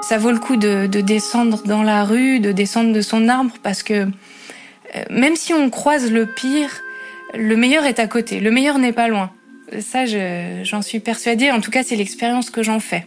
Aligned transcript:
Ça 0.00 0.16
vaut 0.16 0.30
le 0.30 0.38
coup 0.38 0.56
de, 0.56 0.86
descendre 0.86 1.62
dans 1.64 1.82
la 1.82 2.04
rue, 2.04 2.40
de 2.40 2.52
descendre 2.52 2.92
de 2.92 3.00
son 3.00 3.28
arbre, 3.28 3.54
parce 3.62 3.82
que 3.82 3.94
euh, 3.94 5.04
même 5.10 5.36
si 5.36 5.52
on 5.52 5.70
croise 5.70 6.10
le 6.10 6.26
pire, 6.26 6.70
le 7.34 7.56
meilleur 7.56 7.84
est 7.84 7.98
à 7.98 8.06
côté, 8.06 8.40
le 8.40 8.50
meilleur 8.50 8.78
n'est 8.78 8.92
pas 8.92 9.08
loin. 9.08 9.30
Ça, 9.80 10.06
j'en 10.06 10.80
suis 10.80 11.00
persuadée, 11.00 11.50
en 11.50 11.60
tout 11.60 11.70
cas 11.70 11.82
c'est 11.82 11.96
l'expérience 11.96 12.48
que 12.48 12.62
j'en 12.62 12.80
fais. 12.80 13.06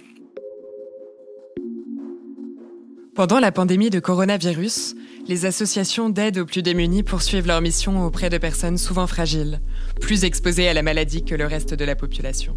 Pendant 3.16 3.40
la 3.40 3.52
pandémie 3.52 3.90
de 3.90 4.00
coronavirus, 4.00 4.96
les 5.28 5.46
associations 5.46 6.10
d'aide 6.10 6.38
aux 6.38 6.46
plus 6.46 6.62
démunis 6.62 7.04
poursuivent 7.04 7.48
leur 7.48 7.62
mission 7.62 8.06
auprès 8.06 8.30
de 8.30 8.38
personnes 8.38 8.78
souvent 8.78 9.08
fragiles, 9.08 9.60
plus 10.00 10.24
exposées 10.24 10.68
à 10.68 10.74
la 10.74 10.84
maladie 10.84 11.26
que 11.26 11.36
le 11.36 11.46
reste 11.46 11.74
de 11.74 11.86
la 11.86 11.96
population. 11.96 12.56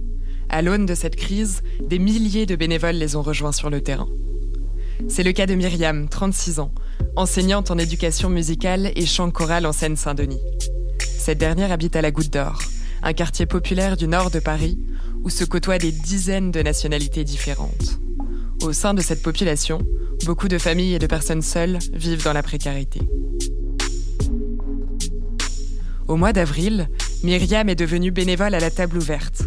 À 0.50 0.62
l'aune 0.62 0.86
de 0.86 0.94
cette 0.94 1.16
crise, 1.16 1.62
des 1.80 1.98
milliers 1.98 2.46
de 2.46 2.56
bénévoles 2.56 2.94
les 2.96 3.16
ont 3.16 3.22
rejoints 3.22 3.52
sur 3.52 3.70
le 3.70 3.80
terrain. 3.80 4.08
C'est 5.08 5.22
le 5.22 5.32
cas 5.32 5.46
de 5.46 5.54
Myriam, 5.54 6.08
36 6.08 6.60
ans, 6.60 6.72
enseignante 7.16 7.70
en 7.70 7.78
éducation 7.78 8.30
musicale 8.30 8.92
et 8.96 9.06
chant 9.06 9.30
choral 9.30 9.66
en 9.66 9.72
Seine-Saint-Denis. 9.72 10.40
Cette 10.98 11.38
dernière 11.38 11.72
habite 11.72 11.96
à 11.96 12.02
la 12.02 12.10
Goutte 12.10 12.32
d'Or, 12.32 12.60
un 13.02 13.12
quartier 13.12 13.46
populaire 13.46 13.96
du 13.96 14.08
nord 14.08 14.30
de 14.30 14.40
Paris 14.40 14.78
où 15.22 15.30
se 15.30 15.44
côtoient 15.44 15.78
des 15.78 15.92
dizaines 15.92 16.50
de 16.50 16.62
nationalités 16.62 17.24
différentes. 17.24 17.98
Au 18.62 18.72
sein 18.72 18.94
de 18.94 19.00
cette 19.00 19.22
population, 19.22 19.80
beaucoup 20.24 20.48
de 20.48 20.58
familles 20.58 20.94
et 20.94 20.98
de 20.98 21.06
personnes 21.06 21.42
seules 21.42 21.78
vivent 21.92 22.24
dans 22.24 22.32
la 22.32 22.42
précarité. 22.42 23.00
Au 26.08 26.16
mois 26.16 26.32
d'avril, 26.32 26.88
Myriam 27.22 27.68
est 27.68 27.74
devenue 27.74 28.10
bénévole 28.10 28.54
à 28.54 28.60
la 28.60 28.70
table 28.70 28.98
ouverte, 28.98 29.44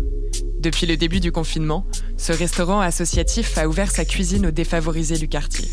depuis 0.60 0.88
le 0.88 0.98
début 0.98 1.20
du 1.20 1.32
confinement, 1.32 1.86
ce 2.18 2.34
restaurant 2.34 2.82
associatif 2.82 3.58
a 3.58 3.68
ouvert 3.68 3.92
sa 3.92 4.06
cuisine 4.06 4.48
aux 4.48 4.52
défavorisés 4.52 5.18
du 5.18 5.28
quartier. 5.28 5.68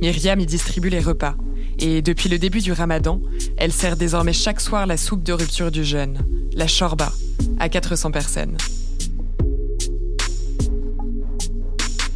Myriam 0.00 0.40
y 0.40 0.46
distribue 0.46 0.88
les 0.88 1.00
repas. 1.00 1.36
Et 1.78 2.02
depuis 2.02 2.28
le 2.28 2.38
début 2.38 2.60
du 2.60 2.72
ramadan, 2.72 3.20
elle 3.56 3.72
sert 3.72 3.96
désormais 3.96 4.32
chaque 4.32 4.60
soir 4.60 4.86
la 4.86 4.96
soupe 4.96 5.22
de 5.22 5.32
rupture 5.32 5.70
du 5.70 5.84
jeûne, 5.84 6.18
la 6.54 6.66
shorba, 6.66 7.12
à 7.58 7.68
400 7.68 8.10
personnes. 8.10 8.56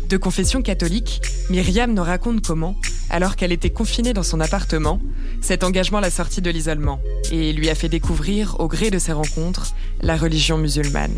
De 0.08 0.16
confession 0.16 0.62
catholique, 0.62 1.20
Myriam 1.50 1.94
nous 1.94 2.02
raconte 2.02 2.44
comment, 2.44 2.76
alors 3.10 3.36
qu'elle 3.36 3.52
était 3.52 3.70
confinée 3.70 4.12
dans 4.12 4.22
son 4.22 4.40
appartement, 4.40 5.00
cet 5.40 5.64
engagement 5.64 6.00
l'a 6.00 6.10
sortie 6.10 6.42
de 6.42 6.50
l'isolement 6.50 7.00
et 7.30 7.52
lui 7.52 7.68
a 7.70 7.74
fait 7.74 7.88
découvrir, 7.88 8.56
au 8.60 8.68
gré 8.68 8.90
de 8.90 8.98
ses 8.98 9.12
rencontres, 9.12 9.74
la 10.02 10.16
religion 10.16 10.58
musulmane. 10.58 11.14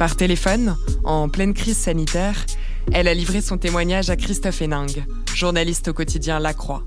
Par 0.00 0.16
téléphone, 0.16 0.78
en 1.04 1.28
pleine 1.28 1.52
crise 1.52 1.76
sanitaire, 1.76 2.46
elle 2.94 3.06
a 3.06 3.12
livré 3.12 3.42
son 3.42 3.58
témoignage 3.58 4.08
à 4.08 4.16
Christophe 4.16 4.62
Héningue, 4.62 5.04
journaliste 5.34 5.88
au 5.88 5.92
quotidien 5.92 6.40
La 6.40 6.54
Croix. 6.54 6.82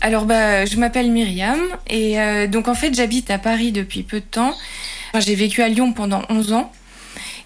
Alors 0.00 0.24
bah, 0.24 0.64
je 0.64 0.78
m'appelle 0.78 1.12
Myriam 1.12 1.60
et 1.88 2.18
euh, 2.18 2.48
donc 2.48 2.66
en 2.66 2.74
fait 2.74 2.92
j'habite 2.92 3.30
à 3.30 3.38
Paris 3.38 3.70
depuis 3.70 4.02
peu 4.02 4.18
de 4.18 4.24
temps. 4.24 4.52
j'ai 5.16 5.36
vécu 5.36 5.62
à 5.62 5.68
Lyon 5.68 5.92
pendant 5.92 6.22
11 6.28 6.54
ans 6.54 6.72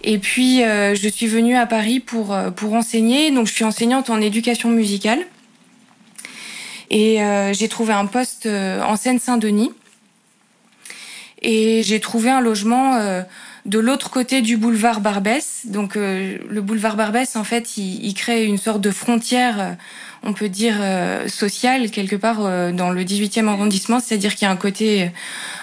et 0.02 0.16
puis 0.16 0.62
euh, 0.62 0.94
je 0.94 1.06
suis 1.06 1.26
venue 1.26 1.56
à 1.56 1.66
Paris 1.66 2.00
pour, 2.00 2.32
euh, 2.32 2.50
pour 2.50 2.72
enseigner. 2.72 3.30
Donc 3.30 3.46
je 3.46 3.52
suis 3.52 3.64
enseignante 3.64 4.08
en 4.08 4.22
éducation 4.22 4.70
musicale 4.70 5.18
et 6.88 7.18
j'ai 7.52 7.68
trouvé 7.68 7.92
un 7.92 8.06
poste 8.06 8.46
en 8.46 8.96
Seine-Saint-Denis 8.96 9.70
et 11.42 11.82
j'ai 11.82 12.00
trouvé 12.00 12.30
un 12.30 12.40
logement 12.40 12.96
euh, 12.96 13.22
de 13.64 13.78
l'autre 13.78 14.10
côté 14.10 14.42
du 14.42 14.56
boulevard 14.56 15.00
Barbès. 15.00 15.62
Donc 15.64 15.96
euh, 15.96 16.38
le 16.48 16.60
boulevard 16.60 16.96
Barbès, 16.96 17.36
en 17.36 17.44
fait, 17.44 17.76
il, 17.76 18.04
il, 18.04 18.14
crée 18.14 18.44
une 18.44 18.58
sorte 18.58 18.80
de 18.80 18.90
frontière, 18.90 19.60
euh, 19.60 19.72
on 20.22 20.34
peut 20.34 20.50
dire 20.50 20.76
sociale 21.28 21.90
quelque 21.90 22.16
part 22.16 22.40
dans 22.74 22.90
le 22.90 23.04
18e 23.04 23.48
arrondissement, 23.48 24.00
c'est-à-dire 24.00 24.34
qu'il 24.34 24.44
y 24.44 24.48
a 24.48 24.50
un 24.50 24.56
côté 24.56 25.10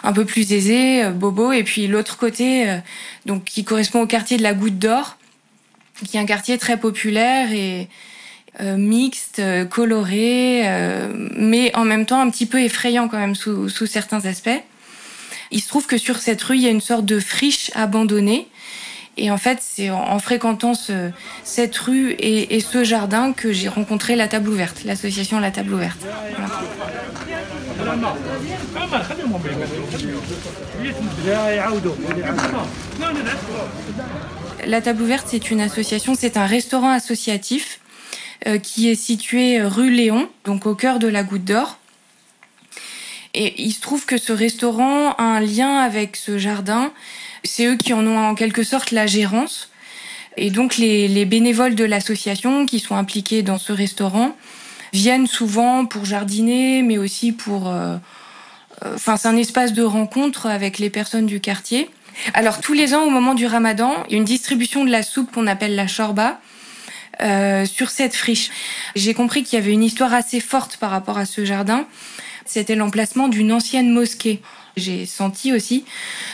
un 0.03 0.13
peu 0.13 0.25
plus 0.25 0.51
aisé, 0.51 1.07
bobo, 1.11 1.51
et 1.51 1.63
puis 1.63 1.85
l'autre 1.85 2.17
côté, 2.17 2.65
donc 3.27 3.43
qui 3.43 3.63
correspond 3.63 4.01
au 4.01 4.07
quartier 4.07 4.35
de 4.35 4.41
la 4.41 4.55
Goutte 4.55 4.79
d'Or, 4.79 5.19
qui 6.03 6.17
est 6.17 6.19
un 6.19 6.25
quartier 6.25 6.57
très 6.57 6.77
populaire 6.77 7.51
et 7.51 7.87
mixte, 8.59 9.43
coloré, 9.69 10.63
mais 11.35 11.71
en 11.75 11.85
même 11.85 12.07
temps 12.07 12.19
un 12.19 12.29
petit 12.31 12.47
peu 12.47 12.59
effrayant 12.59 13.07
quand 13.09 13.19
même 13.19 13.35
sous, 13.35 13.69
sous 13.69 13.85
certains 13.85 14.25
aspects. 14.25 14.63
Il 15.51 15.61
se 15.61 15.67
trouve 15.67 15.85
que 15.85 15.97
sur 15.97 16.17
cette 16.17 16.41
rue, 16.43 16.57
il 16.57 16.63
y 16.63 16.67
a 16.67 16.71
une 16.71 16.81
sorte 16.81 17.05
de 17.05 17.19
friche 17.19 17.71
abandonnée. 17.75 18.47
Et 19.17 19.31
en 19.31 19.37
fait, 19.37 19.59
c'est 19.61 19.89
en 19.89 20.19
fréquentant 20.19 20.73
cette 21.43 21.77
rue 21.77 22.15
et, 22.19 22.59
ce 22.59 22.83
jardin 22.83 23.33
que 23.33 23.51
j'ai 23.51 23.67
rencontré 23.67 24.15
la 24.15 24.27
table 24.27 24.49
ouverte, 24.49 24.83
l'association 24.83 25.39
La 25.39 25.49
Table 25.49 25.73
Ouverte. 25.73 25.97
La 34.67 34.81
Table 34.81 35.01
Ouverte, 35.01 35.27
c'est 35.29 35.49
une 35.49 35.61
association, 35.61 36.13
c'est 36.13 36.37
un 36.37 36.45
restaurant 36.45 36.91
associatif 36.91 37.79
euh, 38.45 38.59
qui 38.59 38.87
est 38.87 38.95
situé 38.95 39.63
rue 39.63 39.89
Léon, 39.89 40.29
donc 40.45 40.67
au 40.67 40.75
cœur 40.75 40.99
de 40.99 41.07
la 41.07 41.23
Goutte 41.23 41.45
d'Or. 41.45 41.79
Et 43.39 43.53
il 43.61 43.71
se 43.71 43.81
trouve 43.81 44.07
que 44.07 44.17
ce 44.17 44.33
restaurant 44.33 45.11
a 45.13 45.23
un 45.23 45.39
lien 45.39 45.77
avec 45.77 46.15
ce 46.15 46.39
jardin. 46.39 46.91
C'est 47.43 47.67
eux 47.67 47.75
qui 47.75 47.93
en 47.93 48.05
ont 48.07 48.17
en 48.17 48.33
quelque 48.33 48.63
sorte 48.63 48.89
la 48.89 49.05
gérance. 49.05 49.69
Et 50.37 50.49
donc 50.49 50.77
les, 50.77 51.23
bénévoles 51.25 51.75
de 51.75 51.83
l'association 51.83 52.65
qui 52.65 52.79
sont 52.79 52.95
impliqués 52.95 53.43
dans 53.43 53.59
ce 53.59 53.71
restaurant 53.71 54.35
viennent 54.91 55.27
souvent 55.27 55.85
pour 55.85 56.03
jardiner, 56.03 56.81
mais 56.81 56.97
aussi 56.97 57.31
pour... 57.31 57.67
Euh, 57.67 57.97
euh, 58.83 58.95
enfin, 58.95 59.17
c'est 59.17 59.27
un 59.27 59.37
espace 59.37 59.73
de 59.73 59.83
rencontre 59.83 60.47
avec 60.47 60.79
les 60.79 60.89
personnes 60.89 61.27
du 61.27 61.39
quartier. 61.39 61.91
Alors 62.33 62.59
tous 62.59 62.73
les 62.73 62.95
ans, 62.95 63.03
au 63.03 63.11
moment 63.11 63.35
du 63.35 63.45
ramadan, 63.45 63.93
il 64.07 64.13
y 64.13 64.15
a 64.15 64.17
une 64.17 64.25
distribution 64.25 64.83
de 64.83 64.89
la 64.89 65.03
soupe 65.03 65.31
qu'on 65.31 65.45
appelle 65.45 65.75
la 65.75 65.85
shorba. 65.85 66.39
Euh, 67.21 67.65
sur 67.65 67.89
cette 67.89 68.13
friche. 68.13 68.51
J'ai 68.95 69.15
compris 69.15 69.41
qu'il 69.41 69.57
y 69.57 69.61
avait 69.61 69.71
une 69.71 69.83
histoire 69.83 70.13
assez 70.13 70.39
forte 70.39 70.77
par 70.77 70.91
rapport 70.91 71.17
à 71.17 71.25
ce 71.25 71.45
jardin 71.45 71.87
c'était 72.49 72.75
l'emplacement 72.75 73.27
d'une 73.27 73.51
ancienne 73.51 73.91
mosquée. 73.91 74.41
J'ai 74.77 75.07
senti 75.07 75.53
aussi 75.53 75.85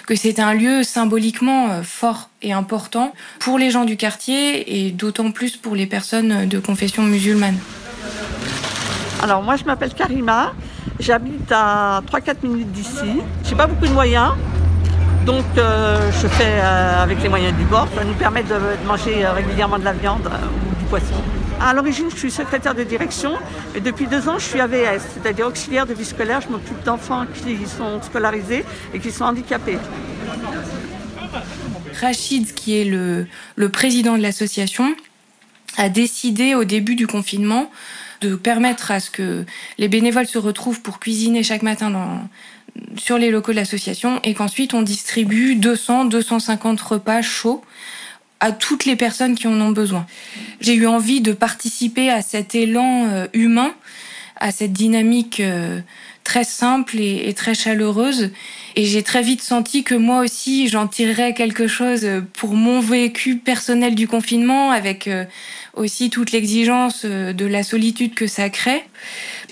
que 0.06 0.16
c'était 0.16 0.42
un 0.42 0.54
lieu 0.54 0.84
symboliquement 0.84 1.70
euh, 1.70 1.82
fort 1.82 2.30
et 2.42 2.52
important 2.52 3.14
pour 3.40 3.58
les 3.58 3.72
gens 3.72 3.86
du 3.86 3.96
quartier 3.96 4.86
et 4.86 4.92
d'autant 4.92 5.32
plus 5.32 5.56
pour 5.56 5.76
les 5.76 5.88
personnes 5.88 6.48
de 6.48 6.60
confession 6.60 7.04
musulmane. 7.04 7.58
Alors 9.22 9.42
moi 9.42 9.56
je 9.56 9.64
m'appelle 9.64 9.94
Karima, 9.94 10.54
j'habite 11.00 11.50
à 11.52 12.02
3-4 12.12 12.36
minutes 12.44 12.72
d'ici. 12.74 13.22
J'ai 13.46 13.56
pas 13.56 13.68
beaucoup 13.68 13.88
de 13.88 13.94
moyens, 13.94 14.34
donc 15.26 15.46
euh, 15.58 16.12
je 16.12 16.28
fais 16.28 16.60
euh, 16.60 17.04
avec 17.04 17.24
les 17.24 17.30
moyens 17.30 17.56
du 17.58 17.64
bord. 17.64 17.88
Ça 17.96 18.04
nous 18.04 18.14
permet 18.16 18.44
de, 18.44 18.56
manger 18.86 19.26
régulièrement 19.26 19.80
de 19.80 19.86
la 19.86 19.94
viande 19.94 20.30
ou 20.30 20.76
du 20.80 20.86
poisson. 20.90 21.16
À 21.60 21.74
l'origine, 21.74 22.10
je 22.10 22.18
suis 22.18 22.32
secrétaire 22.32 22.76
de 22.76 22.84
direction 22.84 23.34
et 23.76 23.80
depuis 23.80 24.08
deux 24.08 24.28
ans, 24.28 24.38
je 24.38 24.46
suis 24.46 24.60
AVS, 24.60 25.02
c'est-à-dire 25.14 25.48
auxiliaire 25.48 25.86
de 25.86 25.94
vie 25.94 26.06
scolaire. 26.06 26.42
Je 26.42 26.50
m'occupe 26.50 26.84
d'enfants 26.84 27.26
qui 27.34 27.58
sont 27.66 28.02
scolarisés 28.02 28.66
et 28.94 29.00
qui 29.00 29.12
sont 29.12 29.26
handicapés. 29.26 29.78
Rachid, 32.00 32.54
qui 32.54 32.78
est 32.78 32.86
le, 32.86 33.28
président 33.70 34.18
de 34.18 34.22
l'association, 34.22 34.96
a 35.78 35.90
décidé 35.90 36.56
au 36.56 36.64
début 36.64 36.96
du 36.96 37.08
confinement 37.08 37.72
de 38.22 38.36
permettre 38.36 38.92
à 38.92 39.00
ce 39.00 39.10
que 39.10 39.46
les 39.78 39.88
bénévoles 39.88 40.28
se 40.28 40.38
retrouvent 40.38 40.82
pour 40.82 41.00
cuisiner 41.00 41.44
chaque 41.44 41.62
matin 41.64 42.22
sur 42.98 43.18
les 43.18 43.32
locaux 43.32 43.52
de 43.52 43.58
l'association 43.58 44.20
et 44.24 44.34
qu'ensuite 44.34 44.74
on 44.74 44.82
distribue 44.82 45.56
200, 45.56 46.06
250 46.06 46.80
repas 46.82 47.22
chauds 47.22 47.64
à 48.44 48.52
toutes 48.52 48.84
les 48.84 48.98
personnes 48.98 49.36
qui 49.36 49.48
en 49.48 49.60
ont 49.62 49.72
besoin. 49.72 50.06
J'ai 50.60 50.74
eu 50.74 50.86
envie 50.86 51.22
de 51.22 51.32
participer 51.32 52.10
à 52.10 52.22
cet 52.22 52.56
élan 52.56 53.08
euh, 53.08 53.26
humain, 53.32 53.74
à 54.36 54.52
cette 54.52 54.74
dynamique 54.74 55.40
euh, 55.40 55.80
très 56.26 56.44
simple 56.44 57.00
et, 57.00 57.34
très 57.34 57.54
chaleureuse. 57.54 58.32
Et 58.76 58.84
j'ai 58.84 59.02
très 59.02 59.22
vite 59.22 59.42
senti 59.42 59.86
que 59.86 59.96
moi 59.96 60.20
aussi, 60.20 60.68
j'en 60.68 60.88
tirerais 60.90 61.34
quelque 61.34 61.68
chose 61.68 62.06
pour 62.34 62.54
mon 62.56 62.82
vécu 62.82 63.38
personnel 63.38 63.96
du 63.96 64.10
confinement, 64.10 64.72
avec 64.72 65.08
euh, 65.08 65.24
aussi 65.74 66.10
toute 66.10 66.34
l'exigence 66.34 67.06
de 67.06 67.46
la 67.46 67.64
solitude 67.64 68.14
que 68.14 68.28
ça 68.28 68.50
crée. 68.50 68.84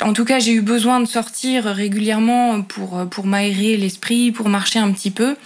En 0.02 0.12
tout 0.12 0.26
cas, 0.26 0.40
j'ai 0.40 0.52
eu 0.52 0.62
besoin 0.62 1.00
de 1.00 1.06
sortir 1.06 1.64
régulièrement 1.64 2.62
pour, 2.62 3.08
pour 3.10 3.26
m'aérer 3.26 3.78
l'esprit, 3.78 4.34
pour 4.34 4.50
marcher 4.50 4.80
un 4.80 4.92
petit 4.92 5.12
peu. 5.12 5.38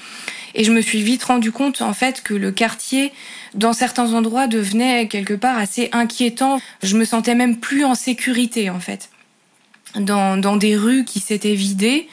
Et 0.56 0.64
je 0.64 0.72
me 0.72 0.82
suis 0.82 1.02
vite 1.02 1.24
rendu 1.24 1.52
compte, 1.52 1.82
en 1.82 1.94
fait, 1.94 2.24
que 2.24 2.34
le 2.34 2.52
quartier, 2.52 3.12
dans 3.54 3.74
certains 3.74 4.14
endroits, 4.14 4.48
devenait 4.48 5.08
quelque 5.08 5.34
part 5.34 5.58
assez 5.58 5.90
inquiétant. 5.92 6.62
Je 6.82 6.96
me 6.96 7.04
sentais 7.04 7.36
même 7.36 7.58
plus 7.58 7.84
en 7.84 7.94
sécurité, 7.94 8.70
en 8.70 8.80
fait. 8.80 9.10
Dans, 9.96 10.38
dans 10.38 10.56
des 10.56 10.78
rues 10.78 11.04
qui 11.04 11.20
s'étaient 11.20 11.56
vidées, 11.56 12.08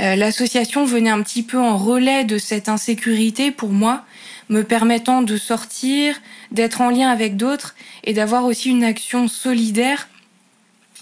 euh, 0.00 0.16
l'association 0.16 0.84
venait 0.84 1.10
un 1.10 1.22
petit 1.22 1.42
peu 1.42 1.58
en 1.58 1.76
relais 1.76 2.24
de 2.24 2.36
cette 2.36 2.68
insécurité 2.68 3.52
pour 3.52 3.70
moi, 3.70 4.04
me 4.48 4.62
permettant 4.62 5.22
de 5.22 5.36
sortir, 5.36 6.20
d'être 6.50 6.80
en 6.80 6.90
lien 6.90 7.08
avec 7.10 7.36
d'autres 7.36 7.74
et 8.02 8.12
d'avoir 8.12 8.44
aussi 8.44 8.70
une 8.70 8.84
action 8.84 9.28
solidaire 9.28 10.08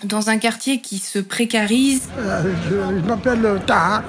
dans 0.05 0.31
un 0.31 0.39
quartier 0.39 0.81
qui 0.81 0.99
se 0.99 1.19
précarise. 1.19 2.09
Euh, 2.19 2.43
je, 2.69 3.09
m'appelle 3.09 3.61
Tahar, 3.67 4.03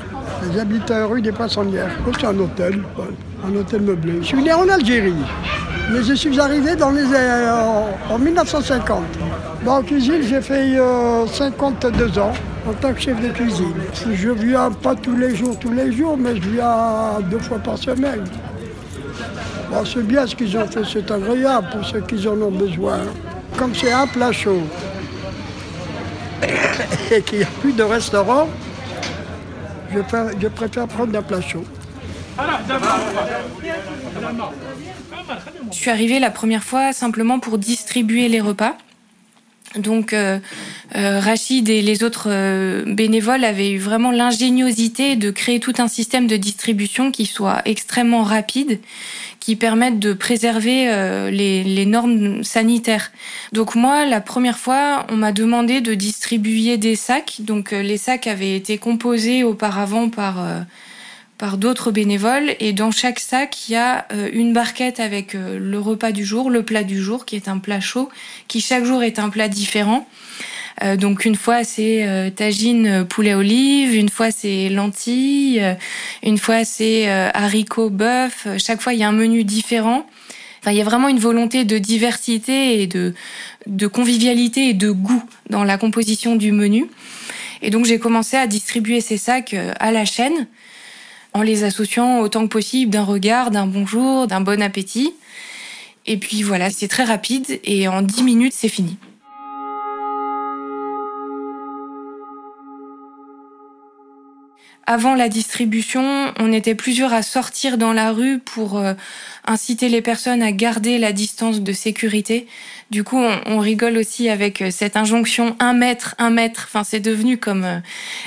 j'habite 0.56 0.92
rue 1.10 1.22
des 1.22 1.32
Poissonnières. 1.32 1.92
C'est 2.20 2.28
un 2.28 2.38
hôtel, 2.40 2.82
un 3.46 3.56
hôtel 3.56 3.82
meublé. 3.82 4.20
Je 4.22 4.28
suis 4.28 4.42
né 4.42 4.54
en 4.54 4.68
Algérie, 4.70 5.14
mais 5.92 6.04
je 6.04 6.14
suis 6.14 6.40
arrivé 6.40 6.76
dans 6.76 6.92
les, 6.92 7.04
euh, 7.14 7.84
en 8.10 8.18
1950. 8.18 9.04
en 9.68 9.82
cuisine, 9.84 10.22
j'ai 10.22 10.42
fait 10.42 10.78
52 11.32 12.04
euh, 12.04 12.22
ans 12.22 12.34
en 12.68 12.74
tant 12.74 12.94
que 12.94 13.00
chef 13.02 13.22
de 13.22 13.30
cuisine. 13.30 13.74
Je 14.14 14.30
viens 14.30 14.72
pas 14.72 14.96
tous 14.96 15.16
les 15.16 15.36
jours, 15.36 15.58
tous 15.60 15.74
les 15.74 15.92
jours, 15.92 16.18
mais 16.18 16.36
je 16.36 16.50
viens 16.50 17.20
deux 17.30 17.40
fois 17.40 17.60
par 17.60 17.78
semaine. 17.78 18.24
c'est 19.86 20.08
bien 20.08 20.26
ce 20.26 20.36
qu'ils 20.36 20.58
ont 20.58 20.68
fait, 20.68 20.84
c'est 20.92 21.12
agréable 21.12 21.68
pour 21.72 21.86
ceux 21.86 22.02
qui 22.02 22.28
en 22.28 22.42
ont 22.42 22.52
besoin. 22.52 23.00
Comme 23.58 23.76
c'est 23.76 23.92
un 23.92 24.08
plat 24.08 24.32
chaud, 24.32 24.64
et 27.12 27.22
qu'il 27.22 27.40
n'y 27.40 27.44
a 27.44 27.48
plus 27.62 27.74
de 27.74 27.84
restaurant, 27.84 28.50
je, 29.94 30.48
préfère 30.48 30.88
prendre 30.88 31.18
un 31.18 31.22
plat 31.22 31.42
chaud. 31.42 31.64
Je 35.72 35.76
suis 35.76 35.90
arrivée 35.90 36.20
la 36.20 36.32
première 36.32 36.64
fois 36.64 36.94
simplement 36.94 37.40
pour 37.40 37.58
distribuer 37.58 38.28
les 38.28 38.42
repas. 38.42 38.76
Donc 39.76 40.14
euh, 40.14 40.40
euh, 40.96 41.20
Rachid 41.20 41.68
et 41.70 41.82
les 41.82 42.04
autres 42.04 42.28
euh, 42.30 42.84
bénévoles 42.86 43.44
avaient 43.44 43.72
eu 43.72 43.80
vraiment 43.80 44.12
l'ingéniosité 44.12 45.16
de 45.16 45.32
créer 45.32 45.60
tout 45.60 45.74
un 45.80 45.88
système 45.88 46.28
de 46.28 46.38
distribution 46.38 47.12
qui 47.12 47.26
soit 47.26 47.62
extrêmement 47.66 48.24
rapide, 48.24 48.80
qui 49.44 49.58
permette 49.58 50.00
de 50.00 50.14
préserver 50.14 50.86
les, 51.30 51.66
les, 51.66 51.86
normes 51.86 52.46
sanitaires. 52.46 53.12
Donc 53.52 53.76
moi, 53.76 54.06
la 54.06 54.22
première 54.22 54.58
fois, 54.58 55.06
on 55.10 55.18
m'a 55.18 55.34
demandé 55.34 55.82
de 55.82 55.96
distribuer 55.96 56.78
des 56.78 56.96
sacs. 56.96 57.38
Donc 57.40 57.72
les 57.72 57.98
sacs 57.98 58.28
avaient 58.28 58.56
été 58.56 58.78
composés 58.78 59.44
auparavant 59.44 60.10
par 60.10 60.38
par 61.44 61.58
d'autres 61.58 61.92
bénévoles 61.92 62.56
et 62.62 62.72
dans 62.72 62.92
chaque 62.92 63.20
sac 63.20 63.68
il 63.68 63.74
y 63.74 63.76
a 63.76 64.06
euh, 64.14 64.30
une 64.32 64.54
barquette 64.54 65.02
avec 65.02 65.36
euh, 65.36 65.60
le 65.60 65.78
repas 65.78 66.14
du 66.14 66.24
jour, 66.24 66.50
le 66.50 66.64
plat 66.64 66.84
du 66.84 67.02
jour 67.02 67.26
qui 67.26 67.36
est 67.36 67.50
un 67.50 67.58
plat 67.58 67.82
chaud 67.82 68.08
qui 68.48 68.62
chaque 68.62 68.86
jour 68.86 69.04
est 69.04 69.20
un 69.20 69.30
plat 69.30 69.50
différent. 69.50 70.08
Euh, 70.82 70.96
donc 70.96 71.26
une 71.26 71.36
fois 71.36 71.64
c'est 71.64 72.34
tagine 72.36 73.06
poulet 73.06 73.34
olive, 73.34 73.94
une 73.96 74.10
fois 74.10 74.32
c'est 74.32 74.70
lentilles, 74.70 75.62
une 76.24 76.38
fois 76.38 76.66
c'est 76.66 77.08
haricots 77.10 77.90
bœuf. 77.90 78.48
Chaque 78.58 78.82
fois 78.82 78.94
il 78.94 79.00
y 79.00 79.04
a 79.04 79.10
un 79.10 79.14
menu 79.14 79.44
différent. 79.44 80.06
Enfin, 80.62 80.72
il 80.72 80.78
y 80.78 80.82
a 80.82 80.86
vraiment 80.86 81.10
une 81.10 81.20
volonté 81.20 81.66
de 81.66 81.78
diversité 81.78 82.82
et 82.82 82.88
de, 82.88 83.14
de 83.68 83.86
convivialité 83.86 84.70
et 84.70 84.74
de 84.74 84.92
goût 84.92 85.24
dans 85.50 85.66
la 85.66 85.78
composition 85.78 86.38
du 86.38 86.54
menu. 86.54 86.86
Et 87.62 87.70
donc 87.70 87.86
j'ai 87.86 88.00
commencé 88.00 88.38
à 88.38 88.48
distribuer 88.48 89.02
ces 89.02 89.18
sacs 89.18 89.56
à 89.80 89.92
la 89.92 90.06
chaîne 90.06 90.48
en 91.34 91.42
les 91.42 91.64
associant 91.64 92.20
autant 92.20 92.44
que 92.44 92.52
possible 92.52 92.92
d'un 92.92 93.04
regard, 93.04 93.52
d'un 93.52 93.68
bonjour, 93.68 94.28
d'un 94.28 94.42
bon 94.42 94.62
appétit. 94.62 95.14
Et 96.06 96.18
puis 96.18 96.44
voilà, 96.44 96.70
c'est 96.70 96.88
très 96.88 97.04
rapide 97.04 97.60
et 97.64 97.88
en 97.88 98.02
10 98.02 98.24
minutes, 98.24 98.54
c'est 98.56 98.70
fini. 98.70 98.98
Avant 104.86 105.16
la 105.16 105.30
distribution, 105.30 106.34
on 106.40 106.52
était 106.52 106.76
plusieurs 106.76 107.14
à 107.14 107.22
sortir 107.22 107.78
dans 107.78 107.94
la 107.94 108.12
rue 108.12 108.40
pour 108.40 108.78
euh, 108.78 108.94
inciter 109.46 109.88
les 109.88 110.02
personnes 110.02 110.44
à 110.44 110.52
garder 110.52 110.98
la 110.98 111.14
distance 111.14 111.62
de 111.62 111.72
sécurité. 111.72 112.48
Du 112.92 113.06
coup, 113.06 113.18
on, 113.18 113.60
rigole 113.60 113.98
aussi 113.98 114.28
avec 114.28 114.62
euh, 114.62 114.72
cette 114.72 114.98
injonction 114.98 115.56
un 115.60 115.72
mètre, 115.72 116.16
un 116.18 116.32
mètre. 116.32 116.66
Enfin, 116.68 116.84
c'est 116.84 117.00
devenu 117.00 117.38
comme 117.38 117.64
euh, 117.64 117.80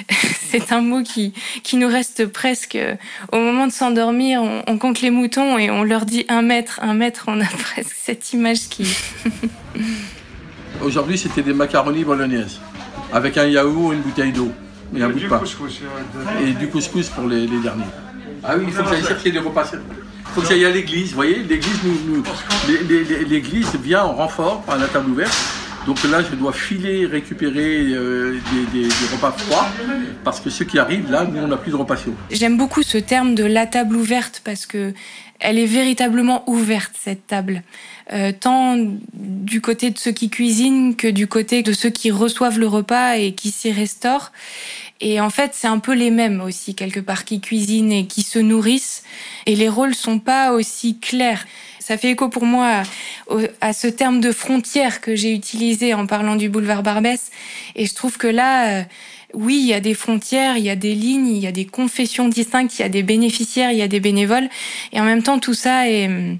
c'est 0.50 0.72
un 0.72 0.80
mot 0.80 1.02
qui 1.02 1.34
qui 1.62 1.76
nous 1.76 1.88
reste 1.88 2.24
presque 2.24 2.78
au 3.32 3.38
moment 3.38 3.66
de 3.66 3.72
s'endormir. 3.72 4.42
On, 4.42 4.62
on, 4.66 4.78
compte 4.78 5.02
les 5.02 5.10
moutons 5.10 5.58
et 5.58 5.70
on 5.70 5.82
leur 5.82 6.06
dit 6.06 6.24
un 6.30 6.40
mètre, 6.40 6.80
un 6.82 6.94
mètre. 6.94 7.24
On 7.26 7.38
a 7.38 7.44
presque 7.74 7.94
cette 8.02 8.32
image 8.32 8.70
qui. 8.70 8.86
Aujourd'hui, 10.80 11.18
c'était 11.18 11.42
des 11.42 11.52
macaronis 11.52 12.04
bolognaises 12.04 12.60
avec 13.12 13.36
un 13.36 13.46
yaourt 13.46 13.92
et 13.92 13.96
une 13.96 14.02
bouteille 14.02 14.32
d'eau 14.32 14.50
et 14.94 15.02
un 15.02 15.08
bout 15.08 15.20
de 15.20 15.26
pain. 15.28 15.40
Et 16.44 16.52
du 16.52 16.68
couscous 16.68 17.08
pour 17.08 17.26
les, 17.26 17.46
derniers. 17.46 17.84
Ah 18.44 18.56
oui, 18.56 18.64
il 18.68 18.72
faut 18.72 18.82
que 18.82 18.90
j'aille 18.90 19.04
chercher 19.04 19.30
les 19.30 19.38
repas. 19.38 19.64
Il 19.72 20.32
faut 20.32 20.40
que 20.42 20.48
j'aille 20.48 20.64
à 20.64 20.70
l'église, 20.70 21.10
vous 21.10 21.16
voyez 21.16 21.42
L'église 21.42 21.80
nous, 21.84 22.22
l'église 23.28 23.74
vient 23.82 24.04
en 24.04 24.12
renfort 24.12 24.64
à 24.68 24.76
la 24.76 24.86
table 24.86 25.10
ouverte. 25.10 25.36
Donc 25.86 26.02
là, 26.10 26.20
je 26.20 26.34
dois 26.34 26.52
filer, 26.52 27.06
récupérer 27.06 27.92
euh, 27.92 28.38
des, 28.72 28.88
repas 29.12 29.30
froids, 29.30 29.66
parce 30.24 30.40
que 30.40 30.50
ceux 30.50 30.64
qui 30.64 30.80
arrivent, 30.80 31.10
là, 31.12 31.24
nous, 31.24 31.40
on 31.40 31.46
n'a 31.46 31.56
plus 31.56 31.70
de 31.70 31.76
repas 31.76 31.94
chauds. 31.94 32.14
J'aime 32.28 32.56
beaucoup 32.56 32.82
ce 32.82 32.98
terme 32.98 33.36
de 33.36 33.44
la 33.44 33.66
table 33.66 33.94
ouverte, 33.94 34.42
parce 34.44 34.66
que 34.66 34.94
elle 35.40 35.58
est 35.58 35.66
véritablement 35.66 36.48
ouverte, 36.48 36.92
cette 36.98 37.26
table. 37.26 37.62
Euh, 38.12 38.32
tant 38.38 38.76
du 39.14 39.60
côté 39.60 39.90
de 39.90 39.98
ceux 39.98 40.12
qui 40.12 40.30
cuisinent 40.30 40.94
que 40.94 41.08
du 41.08 41.26
côté 41.26 41.62
de 41.62 41.72
ceux 41.72 41.90
qui 41.90 42.10
reçoivent 42.10 42.58
le 42.58 42.68
repas 42.68 43.16
et 43.16 43.32
qui 43.32 43.50
s'y 43.50 43.72
restaurent. 43.72 44.32
Et 45.00 45.20
en 45.20 45.30
fait, 45.30 45.52
c'est 45.54 45.66
un 45.66 45.78
peu 45.78 45.92
les 45.92 46.10
mêmes 46.10 46.40
aussi, 46.40 46.74
quelque 46.74 47.00
part, 47.00 47.24
qui 47.24 47.40
cuisinent 47.40 47.92
et 47.92 48.06
qui 48.06 48.22
se 48.22 48.38
nourrissent. 48.38 49.02
Et 49.44 49.56
les 49.56 49.68
rôles 49.68 49.94
sont 49.94 50.18
pas 50.18 50.52
aussi 50.52 50.98
clairs. 50.98 51.46
Ça 51.80 51.98
fait 51.98 52.10
écho 52.10 52.28
pour 52.28 52.44
moi 52.44 52.82
à, 53.60 53.72
ce 53.72 53.86
terme 53.86 54.20
de 54.20 54.32
frontière 54.32 55.00
que 55.00 55.14
j'ai 55.14 55.32
utilisé 55.32 55.94
en 55.94 56.06
parlant 56.06 56.34
du 56.34 56.48
boulevard 56.48 56.82
Barbès. 56.82 57.30
Et 57.76 57.86
je 57.86 57.94
trouve 57.94 58.16
que 58.16 58.26
là, 58.26 58.80
euh, 58.80 58.82
oui, 59.34 59.58
il 59.60 59.66
y 59.66 59.74
a 59.74 59.80
des 59.80 59.94
frontières, 59.94 60.56
il 60.56 60.64
y 60.64 60.70
a 60.70 60.76
des 60.76 60.94
lignes, 60.94 61.28
il 61.28 61.38
y 61.38 61.46
a 61.46 61.52
des 61.52 61.66
confessions 61.66 62.28
distinctes, 62.28 62.78
il 62.78 62.82
y 62.82 62.84
a 62.84 62.88
des 62.88 63.02
bénéficiaires, 63.02 63.70
il 63.70 63.78
y 63.78 63.82
a 63.82 63.88
des 63.88 64.00
bénévoles. 64.00 64.48
Et 64.92 65.00
en 65.00 65.04
même 65.04 65.22
temps, 65.22 65.38
tout 65.38 65.54
ça 65.54 65.88
est, 65.88 66.06
hum, 66.06 66.38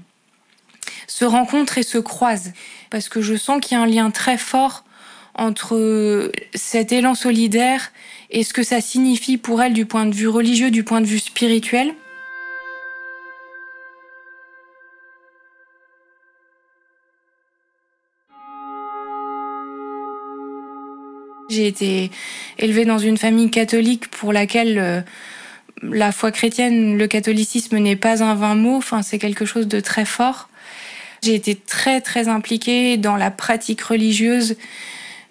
se 1.07 1.25
rencontrent 1.25 1.77
et 1.77 1.83
se 1.83 1.97
croisent. 1.97 2.53
Parce 2.89 3.09
que 3.09 3.21
je 3.21 3.35
sens 3.35 3.59
qu'il 3.61 3.77
y 3.77 3.79
a 3.79 3.83
un 3.83 3.87
lien 3.87 4.11
très 4.11 4.37
fort 4.37 4.83
entre 5.35 6.31
cet 6.55 6.91
élan 6.91 7.13
solidaire 7.13 7.91
et 8.31 8.43
ce 8.43 8.53
que 8.53 8.63
ça 8.63 8.81
signifie 8.81 9.37
pour 9.37 9.61
elle 9.61 9.73
du 9.73 9.85
point 9.85 10.05
de 10.05 10.15
vue 10.15 10.27
religieux, 10.27 10.71
du 10.71 10.83
point 10.83 11.01
de 11.01 11.05
vue 11.05 11.19
spirituel. 11.19 11.93
J'ai 21.57 21.65
été 21.65 22.11
élevée 22.59 22.85
dans 22.85 22.99
une 22.99 23.17
famille 23.17 23.49
catholique 23.49 24.09
pour 24.09 24.31
laquelle 24.31 24.77
euh, 24.77 25.01
la 25.81 26.11
foi 26.11 26.31
chrétienne, 26.31 26.99
le 26.99 27.07
catholicisme 27.07 27.79
n'est 27.79 27.95
pas 27.95 28.23
un 28.23 28.35
vain 28.35 28.53
mot, 28.53 28.75
enfin 28.75 29.01
c'est 29.01 29.17
quelque 29.17 29.43
chose 29.43 29.67
de 29.67 29.79
très 29.79 30.05
fort. 30.05 30.49
J'ai 31.23 31.33
été 31.33 31.55
très 31.55 31.99
très 31.99 32.27
impliquée 32.27 32.97
dans 32.97 33.15
la 33.15 33.31
pratique 33.31 33.81
religieuse, 33.81 34.55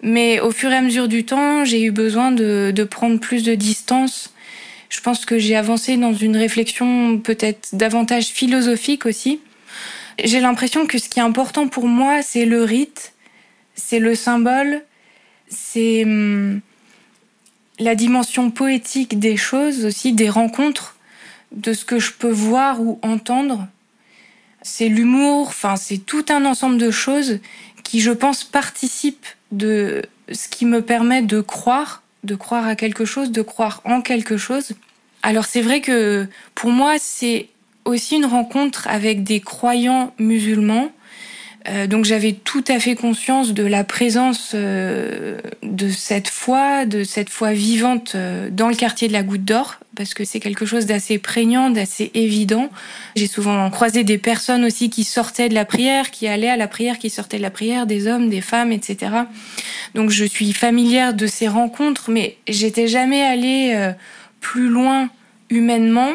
mais 0.01 0.41
au 0.41 0.51
fur 0.51 0.69
et 0.69 0.75
à 0.75 0.81
mesure 0.81 1.07
du 1.07 1.23
temps, 1.23 1.63
j'ai 1.63 1.81
eu 1.81 1.91
besoin 1.91 2.31
de, 2.31 2.73
de 2.75 2.83
prendre 2.83 3.21
plus 3.21 3.43
de 3.43 3.55
distance. 3.55 4.33
Je 4.89 4.99
pense 4.99 5.25
que 5.25 5.39
j'ai 5.39 5.55
avancé 5.55 5.95
dans 5.95 6.13
une 6.13 6.35
réflexion 6.35 7.19
peut-être 7.19 7.69
davantage 7.71 8.25
philosophique 8.25 9.05
aussi. 9.05 9.39
J'ai 10.21 10.41
l'impression 10.41 10.87
que 10.87 10.97
ce 10.97 11.07
qui 11.07 11.19
est 11.19 11.23
important 11.23 11.69
pour 11.69 11.87
moi, 11.87 12.21
c'est 12.21 12.43
le 12.43 12.63
rite, 12.63 13.13
c'est 13.75 13.99
le 13.99 14.13
symbole, 14.13 14.81
c'est 15.49 16.03
hum, 16.03 16.61
la 17.79 17.95
dimension 17.95 18.51
poétique 18.51 19.19
des 19.19 19.37
choses 19.37 19.85
aussi, 19.85 20.13
des 20.13 20.29
rencontres, 20.29 20.95
de 21.51 21.73
ce 21.73 21.85
que 21.85 21.99
je 21.99 22.11
peux 22.11 22.31
voir 22.31 22.81
ou 22.81 22.99
entendre 23.01 23.67
c'est 24.67 24.89
l'humour, 24.89 25.47
enfin 25.47 25.77
c'est 25.77 25.97
tout 25.97 26.25
un 26.29 26.45
ensemble 26.45 26.77
de 26.77 26.91
choses 26.91 27.39
qui, 27.83 28.01
je 28.01 28.11
pense, 28.11 28.43
participent 28.43 29.27
de 29.51 30.03
ce 30.29 30.49
qui 30.49 30.65
me 30.65 30.81
permet 30.81 31.21
de 31.21 31.39
croire, 31.39 32.03
de 32.25 32.35
croire 32.35 32.67
à 32.67 32.75
quelque 32.75 33.05
chose, 33.05 33.31
de 33.31 33.41
croire 33.41 33.81
en 33.85 34.01
quelque 34.01 34.35
chose. 34.35 34.73
Alors 35.23 35.45
c'est 35.45 35.61
vrai 35.61 35.79
que 35.79 36.27
pour 36.53 36.69
moi, 36.69 36.95
c'est 36.99 37.47
aussi 37.85 38.17
une 38.17 38.25
rencontre 38.25 38.87
avec 38.89 39.23
des 39.23 39.39
croyants 39.39 40.13
musulmans 40.19 40.91
euh, 41.69 41.87
donc 41.87 42.05
j'avais 42.05 42.31
tout 42.31 42.63
à 42.67 42.79
fait 42.79 42.95
conscience 42.95 43.53
de 43.53 43.63
la 43.63 43.83
présence 43.83 44.51
euh, 44.53 45.39
de 45.63 45.89
cette 45.89 46.29
foi, 46.29 46.85
de 46.85 47.03
cette 47.03 47.29
foi 47.29 47.51
vivante 47.51 48.13
euh, 48.15 48.49
dans 48.49 48.69
le 48.69 48.75
quartier 48.75 49.07
de 49.09 49.13
la 49.13 49.23
Goutte 49.23 49.43
d'Or, 49.43 49.75
parce 49.95 50.13
que 50.13 50.23
c'est 50.23 50.39
quelque 50.39 50.65
chose 50.65 50.85
d'assez 50.85 51.17
prégnant, 51.17 51.69
d'assez 51.69 52.11
évident. 52.13 52.69
J'ai 53.15 53.27
souvent 53.27 53.69
croisé 53.69 54.05
des 54.05 54.17
personnes 54.17 54.63
aussi 54.63 54.89
qui 54.89 55.03
sortaient 55.03 55.49
de 55.49 55.55
la 55.55 55.65
prière, 55.65 56.11
qui 56.11 56.27
allaient 56.27 56.49
à 56.49 56.57
la 56.57 56.67
prière, 56.67 56.99
qui 56.99 57.09
sortaient 57.09 57.37
de 57.37 57.43
la 57.43 57.51
prière, 57.51 57.85
des 57.85 58.07
hommes, 58.07 58.29
des 58.29 58.41
femmes, 58.41 58.71
etc. 58.71 59.11
Donc 59.93 60.09
je 60.09 60.23
suis 60.23 60.53
familière 60.53 61.13
de 61.13 61.27
ces 61.27 61.49
rencontres, 61.49 62.11
mais 62.11 62.37
j'étais 62.47 62.87
jamais 62.87 63.23
allée 63.23 63.91
plus 64.39 64.69
loin 64.69 65.09
humainement. 65.49 66.11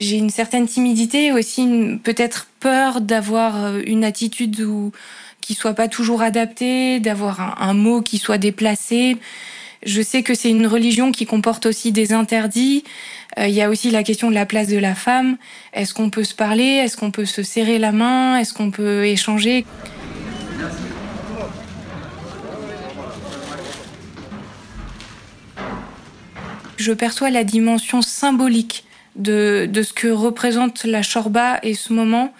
J'ai 0.00 0.16
une 0.16 0.30
certaine 0.30 0.66
timidité 0.66 1.32
aussi, 1.32 1.98
peut-être 2.02 2.48
peur 2.60 3.00
d'avoir 3.00 3.64
euh, 3.64 3.80
une 3.86 4.04
attitude 4.04 4.60
où, 4.60 4.92
qui 5.40 5.54
soit 5.54 5.72
pas 5.72 5.88
toujours 5.88 6.22
adaptée, 6.22 7.00
d'avoir 7.00 7.62
un, 7.62 7.74
mot 7.74 8.02
qui 8.02 8.18
soit 8.18 8.36
déplacé. 8.36 9.16
Je 9.84 10.02
sais 10.02 10.22
que 10.22 10.34
c'est 10.34 10.50
une 10.50 10.66
religion 10.66 11.12
qui 11.12 11.24
comporte 11.24 11.66
aussi 11.66 11.92
des 11.92 12.12
interdits. 12.12 12.84
Euh, 13.38 13.46
il 13.46 13.54
y 13.54 13.62
a 13.62 13.70
aussi 13.70 13.90
la 13.90 14.02
question 14.02 14.28
de 14.28 14.34
la 14.34 14.44
place 14.44 14.68
de 14.68 14.78
la 14.78 14.94
femme. 14.94 15.38
Est-ce 15.72 15.94
qu'on 15.94 16.10
peut 16.10 16.24
se 16.24 16.34
parler? 16.34 16.64
Est-ce 16.64 16.96
qu'on 16.96 17.10
peut 17.10 17.24
se 17.24 17.42
serrer 17.42 17.78
la 17.78 17.92
main? 17.92 18.38
Est-ce 18.38 18.52
qu'on 18.52 18.70
peut 18.70 19.06
échanger? 19.06 19.64
Je 26.76 26.92
perçois 26.92 27.30
la 27.30 27.44
dimension 27.44 28.02
symbolique 28.02 28.85
de, 29.16 29.68
ce 29.82 29.92
que 29.92 30.08
représente 30.08 30.84
la 30.84 31.02
chorba 31.02 31.58
et 31.62 31.74
ce 31.74 31.92
moment. 31.92 32.32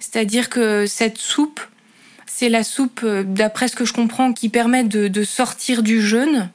C'est-à-dire 0.00 0.48
que 0.48 0.86
cette 0.86 1.18
soupe, 1.18 1.60
c'est 2.26 2.48
la 2.48 2.64
soupe, 2.64 3.00
euh, 3.04 3.22
d'après 3.22 3.68
ce 3.68 3.76
que 3.76 3.84
je 3.84 3.92
comprends, 3.92 4.32
qui 4.32 4.48
permet 4.48 4.84
de 4.84 5.24
sortir 5.24 5.82
du 5.82 6.00
jeûne. 6.00 6.50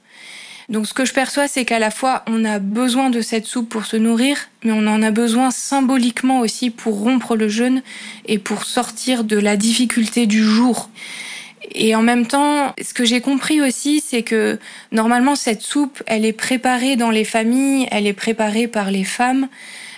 Donc 0.70 0.86
ce 0.86 0.94
que 0.94 1.06
je 1.06 1.14
perçois, 1.14 1.48
c'est 1.48 1.64
qu'à 1.64 1.80
la 1.80 1.92
fois, 1.92 2.24
on 2.28 2.44
a 2.44 2.60
besoin 2.60 3.10
de 3.10 3.22
cette 3.22 3.46
soupe 3.46 3.70
pour 3.70 3.86
se 3.86 3.96
nourrir, 3.96 4.38
mais 4.64 4.74
on 4.74 4.86
en 4.88 5.02
a 5.02 5.12
besoin 5.12 5.50
symboliquement 5.50 6.42
aussi 6.42 6.72
pour 6.72 7.00
rompre 7.00 7.38
le 7.38 7.48
jeûne 7.48 7.82
et 8.26 8.38
pour 8.38 8.66
sortir 8.66 9.24
de 9.24 9.38
la 9.38 9.56
difficulté 9.56 10.26
du 10.26 10.44
jour. 10.44 10.90
Et 11.80 11.94
en 11.94 12.02
même 12.02 12.26
temps, 12.26 12.74
ce 12.82 12.92
que 12.96 13.06
j'ai 13.06 13.22
compris 13.22 13.62
aussi, 13.62 14.04
c'est 14.04 14.24
que 14.24 14.58
normalement 14.92 15.36
cette 15.36 15.62
soupe, 15.62 16.02
elle 16.08 16.26
est 16.26 16.34
préparée 16.34 16.96
dans 16.96 17.12
les 17.12 17.24
familles, 17.24 17.88
elle 17.92 18.08
est 18.08 18.14
préparée 18.14 18.68
par 18.68 18.90
les 18.90 19.04
femmes 19.04 19.48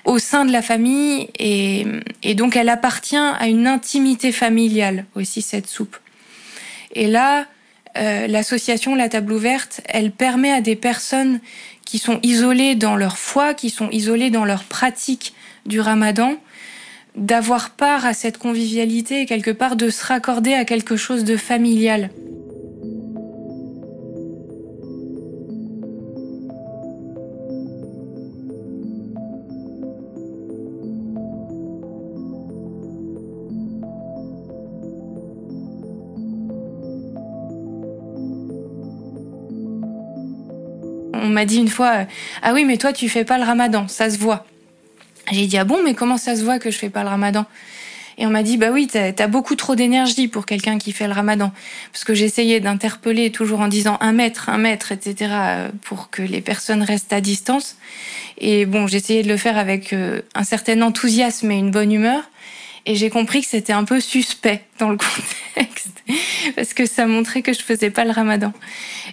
au 0.03 0.19
sein 0.19 0.43
de 0.43 0.51
la 0.51 0.62
famille 0.62 1.29
et, 1.39 1.86
donc 2.36 2.57
elle 2.57 2.67
appartient 2.67 3.15
à 3.15 3.48
une 3.48 3.65
intimité 3.65 4.33
familiale 4.33 5.05
aussi 5.15 5.41
cette 5.41 5.67
soupe. 5.67 5.95
Et 6.95 7.07
là, 7.07 7.45
euh, 7.98 8.27
l'association 8.27 8.95
La 8.95 9.07
Table 9.07 9.31
Ouverte, 9.31 9.79
elle 9.86 10.12
permet 10.12 10.51
à 10.51 10.59
des 10.59 10.75
personnes 10.75 11.39
qui 11.86 11.98
sont 11.98 12.19
isolées 12.24 12.75
dans 12.75 12.98
leur 12.98 13.17
foi, 13.17 13.53
qui 13.53 13.69
sont 13.69 13.89
isolées 13.89 14.31
dans 14.31 14.45
leur 14.45 14.65
pratique 14.65 15.33
du 15.65 15.79
ramadan, 15.79 16.36
d'avoir 17.19 17.71
part 17.71 18.05
à 18.05 18.13
cette 18.13 18.38
convivialité 18.38 19.21
et 19.21 19.25
quelque 19.25 19.51
part 19.51 19.75
de 19.75 19.89
se 19.89 20.05
raccorder 20.05 20.53
à 20.53 20.65
quelque 20.65 20.95
chose 20.95 21.25
de 21.25 21.35
familial. 21.35 22.09
On 41.13 41.27
m'a 41.27 41.45
dit 41.45 41.57
une 41.57 41.67
fois, 41.67 42.05
ah 42.41 42.53
oui, 42.53 42.63
mais 42.65 42.77
toi 42.77 42.93
tu 42.93 43.09
fais 43.09 43.25
pas 43.25 43.38
le 43.38 43.43
ramadan, 43.43 43.88
ça 43.88 44.09
se 44.09 44.17
voit. 44.17 44.45
J'ai 45.31 45.45
dit 45.48 45.57
ah 45.57 45.63
bon 45.63 45.79
mais 45.83 45.93
comment 45.93 46.17
ça 46.17 46.36
se 46.36 46.43
voit 46.43 46.59
que 46.59 46.71
je 46.71 46.77
fais 46.77 46.89
pas 46.89 47.03
le 47.03 47.09
ramadan? 47.09 47.45
Et 48.17 48.25
on 48.25 48.29
m'a 48.29 48.43
dit 48.43 48.57
bah 48.57 48.69
oui 48.71 48.88
t'as 48.88 49.12
as 49.17 49.27
beaucoup 49.27 49.55
trop 49.55 49.75
d'énergie 49.75 50.27
pour 50.27 50.45
quelqu'un 50.45 50.77
qui 50.77 50.91
fait 50.91 51.07
le 51.07 51.13
ramadan. 51.13 51.51
Parce 51.91 52.03
que 52.03 52.13
j'essayais 52.13 52.59
d'interpeller 52.59 53.31
toujours 53.31 53.62
en 53.62 53.67
disant 53.67 53.98
un 54.01 54.12
mètre 54.12 54.50
un 54.50 54.57
mètre 54.57 54.91
etc 54.91 55.69
pour 55.81 56.09
que 56.09 56.21
les 56.21 56.41
personnes 56.41 56.83
restent 56.83 57.13
à 57.13 57.21
distance. 57.21 57.77
Et 58.39 58.65
bon 58.65 58.88
j'essayais 58.88 59.24
de 59.24 59.29
le 59.29 59.38
faire 59.38 59.57
avec 59.57 59.93
euh, 59.93 60.21
un 60.36 60.43
certain 60.43 60.81
enthousiasme 60.81 61.51
et 61.51 61.57
une 61.57 61.71
bonne 61.71 61.91
humeur 61.91 62.24
et 62.89 62.96
j'ai 62.96 63.12
compris 63.12 63.41
que 63.41 63.48
c'était 63.48 63.72
un 63.72 63.84
peu 63.84 64.00
suspect 64.00 64.63
dans 64.79 64.89
le 64.89 64.98
contexte 64.98 66.03
parce 66.55 66.74
que 66.74 66.88
ça 66.88 67.05
montrait 67.05 67.43
que 67.43 67.53
je 67.53 67.60
faisais 67.60 67.91
pas 67.91 68.03
le 68.03 68.10
ramadan. 68.10 68.51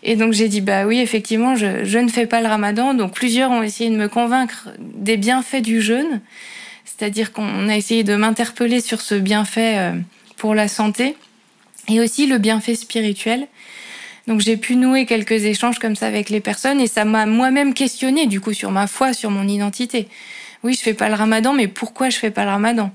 Et 0.03 0.17
donc 0.17 0.33
j'ai 0.33 0.49
dit 0.49 0.63
bah 0.63 0.87
oui 0.87 0.99
effectivement 0.99 1.57
je, 1.57 1.85
je, 1.85 1.99
ne 1.99 2.09
fais 2.09 2.27
pas 2.27 2.41
le 2.41 2.49
ramadan. 2.49 2.95
Donc 2.95 3.13
plusieurs 3.13 3.51
ont 3.51 3.63
essayé 3.63 3.91
de 3.91 3.97
me 3.97 4.09
convaincre 4.09 4.71
des 4.79 5.19
bienfaits 5.19 5.61
du 5.61 5.83
jeûne, 5.83 6.23
c'est-à-dire 6.87 7.33
qu'on 7.33 7.69
a 7.69 7.77
essayé 7.77 8.03
de 8.03 8.17
m'interpeller 8.17 8.81
sur 8.81 9.03
ce 9.03 9.15
bienfait 9.15 9.75
euh, 9.77 9.93
pour 10.39 10.55
la 10.55 10.69
santé 10.69 11.15
et 11.89 12.01
aussi 12.01 12.27
le 12.27 12.39
bienfait 12.39 12.77
spirituel. 12.77 13.47
Donc 14.27 14.41
j'ai 14.41 14.57
pu 14.57 14.77
nouer 14.77 15.05
quelques 15.05 15.45
échanges 15.45 15.79
comme 15.79 15.97
ça 15.97 16.07
avec 16.07 16.31
les 16.31 16.41
personnes 16.41 16.81
et 16.81 16.87
ça 16.87 17.05
m'a 17.05 17.27
moi-même 17.27 17.75
questionné 17.75 18.25
du 18.27 18.41
coup 18.41 18.55
sur 18.55 18.71
ma 18.71 18.87
foi, 18.87 19.13
sur 19.13 19.31
mon 19.31 19.47
identité. 19.47 20.09
Oui, 20.65 20.73
je 20.73 20.81
fais 20.81 20.95
pas 20.95 21.11
le 21.11 21.15
ramadan, 21.15 21.53
mais 21.53 21.69
pourquoi 21.69 22.09
je 22.09 22.17
fais 22.17 22.31
pas 22.31 22.45
le 22.45 22.51
ramadan? 22.53 22.91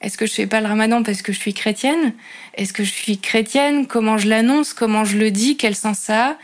Est-ce 0.00 0.18
que 0.18 0.26
je 0.26 0.32
fais 0.32 0.46
pas 0.46 0.60
le 0.60 0.66
ramadan 0.66 1.02
parce 1.02 1.22
que 1.22 1.32
je 1.32 1.38
suis 1.38 1.54
chrétienne? 1.54 2.12
Est-ce 2.56 2.72
que 2.72 2.84
je 2.84 2.92
suis 2.92 3.18
chrétienne? 3.18 3.86
Comment 3.86 4.18
je 4.18 4.28
l'annonce? 4.28 4.74
Comment 4.74 5.04
je 5.04 5.16
le 5.16 5.30
dis? 5.30 5.56
Quel 5.56 5.74
sens 5.74 5.98
ça 5.98 6.28
a? 6.30 6.36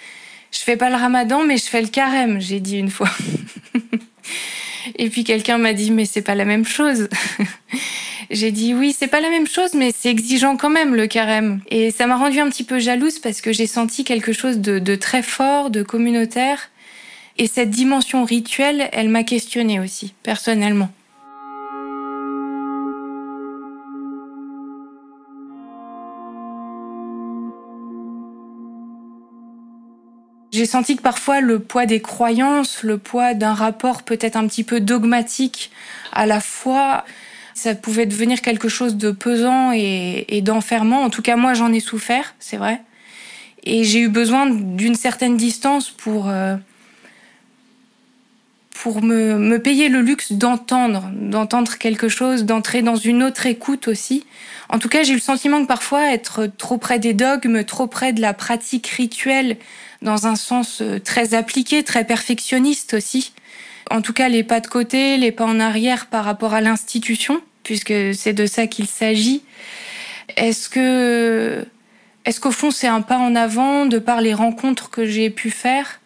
Je 0.52 0.58
fais 0.60 0.76
pas 0.76 0.90
le 0.90 0.96
ramadan, 0.96 1.44
mais 1.44 1.58
je 1.58 1.66
fais 1.66 1.82
le 1.82 1.88
carême, 1.88 2.40
j'ai 2.40 2.60
dit 2.60 2.78
une 2.78 2.90
fois. 2.90 3.10
Et 4.98 5.10
puis 5.10 5.24
quelqu'un 5.24 5.58
m'a 5.58 5.72
dit 5.72 5.90
mais 5.90 6.06
c'est 6.06 6.22
pas 6.22 6.34
la 6.34 6.44
même 6.44 6.64
chose. 6.64 7.08
j'ai 8.30 8.50
dit 8.50 8.74
oui, 8.74 8.94
c'est 8.96 9.08
pas 9.08 9.20
la 9.20 9.30
même 9.30 9.46
chose, 9.46 9.74
mais 9.74 9.92
c'est 9.96 10.10
exigeant 10.10 10.56
quand 10.56 10.70
même 10.70 10.94
le 10.94 11.06
carême. 11.06 11.60
Et 11.70 11.90
ça 11.90 12.06
m'a 12.06 12.16
rendu 12.16 12.40
un 12.40 12.48
petit 12.48 12.64
peu 12.64 12.78
jalouse 12.78 13.18
parce 13.18 13.40
que 13.40 13.52
j'ai 13.52 13.66
senti 13.66 14.04
quelque 14.04 14.32
chose 14.32 14.58
de, 14.58 14.78
de, 14.78 14.94
très 14.94 15.22
fort, 15.22 15.70
de 15.70 15.82
communautaire. 15.82 16.70
Et 17.38 17.46
cette 17.46 17.70
dimension 17.70 18.24
rituelle, 18.24 18.88
elle 18.92 19.08
m'a 19.08 19.22
questionnée 19.22 19.80
aussi, 19.80 20.14
personnellement. 20.22 20.90
J'ai 30.52 30.66
senti 30.66 30.96
que 30.96 31.02
parfois 31.02 31.40
le 31.40 31.60
poids 31.60 31.86
des 31.86 32.00
croyances, 32.00 32.82
le 32.82 32.98
poids 32.98 33.34
d'un 33.34 33.54
rapport 33.54 34.02
peut-être 34.02 34.36
un 34.36 34.46
petit 34.48 34.64
peu 34.64 34.80
dogmatique 34.80 35.70
à 36.12 36.26
la 36.26 36.40
foi, 36.40 37.04
ça 37.54 37.74
pouvait 37.74 38.06
devenir 38.06 38.40
quelque 38.40 38.68
chose 38.68 38.96
de 38.96 39.12
pesant 39.12 39.70
et, 39.72 40.40
d'enfermant. 40.42 41.02
En 41.02 41.10
tout 41.10 41.22
cas, 41.22 41.36
moi, 41.36 41.54
j'en 41.54 41.72
ai 41.72 41.80
souffert, 41.80 42.34
c'est 42.40 42.56
vrai. 42.56 42.80
Et 43.62 43.84
j'ai 43.84 44.00
eu 44.00 44.08
besoin 44.08 44.46
d'une 44.50 44.94
certaine 44.94 45.36
distance 45.36 45.90
pour, 45.90 46.28
euh, 46.28 46.56
pour 48.70 49.02
me, 49.02 49.36
me 49.36 49.58
payer 49.58 49.88
le 49.88 50.00
luxe 50.00 50.32
d'entendre, 50.32 51.10
d'entendre 51.12 51.76
quelque 51.76 52.08
chose, 52.08 52.44
d'entrer 52.44 52.82
dans 52.82 52.96
une 52.96 53.22
autre 53.22 53.46
écoute 53.46 53.86
aussi. 53.86 54.24
En 54.68 54.78
tout 54.78 54.88
cas, 54.88 55.02
j'ai 55.02 55.12
eu 55.12 55.16
le 55.16 55.20
sentiment 55.20 55.60
que 55.62 55.66
parfois 55.66 56.12
être 56.12 56.46
trop 56.46 56.78
près 56.78 56.98
des 56.98 57.12
dogmes, 57.12 57.62
trop 57.64 57.86
près 57.86 58.12
de 58.12 58.20
la 58.20 58.32
pratique 58.32 58.86
rituelle, 58.86 59.58
dans 60.02 60.26
un 60.26 60.36
sens 60.36 60.80
euh, 60.80 60.98
très 60.98 61.34
appliqué, 61.34 61.82
très 61.82 62.04
perfectionniste 62.04 62.94
aussi. 62.94 63.32
En 63.90 64.02
tout 64.02 64.12
cas, 64.12 64.28
les 64.28 64.44
pas 64.44 64.60
de 64.60 64.66
côté, 64.66 65.16
les 65.16 65.32
pas 65.32 65.44
en 65.44 65.60
arrière 65.60 66.06
par 66.06 66.24
rapport 66.24 66.54
à 66.54 66.60
l'institution, 66.60 67.40
puisque 67.62 68.14
c'est 68.14 68.32
de 68.32 68.46
ça 68.46 68.66
qu'il 68.66 68.86
s'agit. 68.86 69.42
Est-ce 70.36 70.68
que, 70.68 71.64
est-ce 72.24 72.40
qu'au 72.40 72.52
fond, 72.52 72.70
c'est 72.70 72.86
un 72.86 73.02
pas 73.02 73.18
en 73.18 73.34
avant 73.34 73.86
de 73.86 73.98
par 73.98 74.20
les 74.20 74.34
rencontres 74.34 74.90
que 74.90 75.06
j'ai 75.06 75.28
pu 75.28 75.50
faire? 75.50 76.00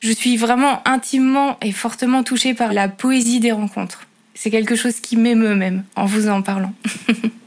Je 0.00 0.12
suis 0.12 0.36
vraiment 0.36 0.86
intimement 0.86 1.56
et 1.62 1.72
fortement 1.72 2.22
touchée 2.22 2.52
par 2.52 2.74
la 2.74 2.88
poésie 2.88 3.40
des 3.40 3.52
rencontres. 3.52 4.06
C'est 4.34 4.50
quelque 4.50 4.76
chose 4.76 5.00
qui 5.00 5.16
m'émeut 5.16 5.54
même 5.54 5.84
en 5.96 6.04
vous 6.04 6.28
en 6.28 6.42
parlant. 6.42 6.74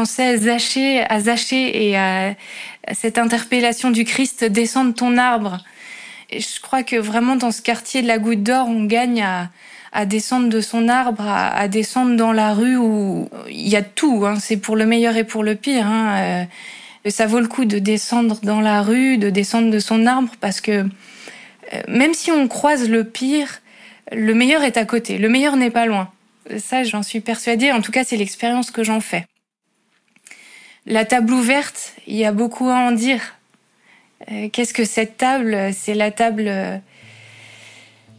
pensais 0.00 0.28
à 0.28 0.38
Zaché, 0.38 1.02
à 1.02 1.18
et 1.52 1.96
à, 1.98 2.34
cette 2.94 3.18
interpellation 3.18 3.90
du 3.90 4.04
Christ 4.04 4.44
descendre 4.44 4.94
ton 4.94 5.18
arbre. 5.18 5.58
Et 6.30 6.40
je 6.40 6.58
crois 6.58 6.82
que 6.82 6.96
vraiment 6.96 7.36
dans 7.36 7.50
ce 7.50 7.60
quartier 7.60 8.00
de 8.00 8.06
la 8.06 8.18
Goutte 8.18 8.42
d'Or, 8.42 8.66
on 8.66 8.84
gagne 8.84 9.20
à, 9.20 9.50
à 9.92 10.06
descendre 10.06 10.48
de 10.48 10.62
son 10.62 10.88
arbre, 10.88 11.22
à, 11.28 11.68
descendre 11.68 12.16
dans 12.16 12.32
la 12.32 12.54
rue 12.54 12.78
où 12.78 13.28
il 13.50 13.68
y 13.68 13.76
a 13.76 13.82
tout. 13.82 14.24
Hein. 14.24 14.36
C'est 14.40 14.56
pour 14.56 14.74
le 14.74 14.86
meilleur 14.86 15.18
et 15.18 15.24
pour 15.24 15.42
le 15.42 15.54
pire. 15.54 15.86
Hein. 15.86 16.46
Euh, 17.04 17.10
ça 17.10 17.26
vaut 17.26 17.40
le 17.40 17.48
coup 17.48 17.66
de 17.66 17.78
descendre 17.78 18.38
dans 18.42 18.62
la 18.62 18.80
rue, 18.80 19.18
de 19.18 19.28
descendre 19.28 19.70
de 19.70 19.78
son 19.80 20.06
arbre, 20.06 20.32
parce 20.40 20.62
que 20.62 20.86
euh, 21.74 21.82
même 21.88 22.14
si 22.14 22.30
on 22.30 22.48
croise 22.48 22.88
le 22.88 23.04
pire, 23.04 23.60
le 24.12 24.32
meilleur 24.32 24.62
est 24.62 24.78
à 24.78 24.86
côté. 24.86 25.18
Le 25.18 25.28
meilleur 25.28 25.56
n'est 25.56 25.70
pas 25.70 25.84
loin. 25.84 26.10
Ça, 26.56 26.84
j'en 26.84 27.02
suis 27.02 27.20
persuadée. 27.20 27.70
En 27.70 27.82
tout 27.82 27.92
cas, 27.92 28.02
c'est 28.02 28.16
l'expérience 28.16 28.70
que 28.70 28.82
j'en 28.82 29.00
fais. 29.00 29.26
La 30.86 31.04
table 31.04 31.32
ouverte, 31.32 31.94
il 32.06 32.16
y 32.16 32.24
a 32.24 32.32
beaucoup 32.32 32.68
à 32.68 32.76
en 32.76 32.92
dire. 32.92 33.20
Euh, 34.30 34.48
qu'est-ce 34.50 34.74
que 34.74 34.84
cette 34.84 35.16
table? 35.16 35.56
C'est 35.72 35.94
la 35.94 36.10
table. 36.10 36.50